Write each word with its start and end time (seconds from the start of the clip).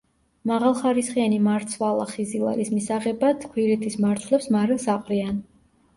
მაღალხარისხიანი 0.51 1.37
მარცვალა 1.47 2.07
ხიზილალის 2.13 2.73
მისაღებად 2.77 3.45
ქვირითის 3.53 3.99
მარცვლებს 4.07 4.53
მარილს 4.57 4.89
აყრიან. 4.99 5.39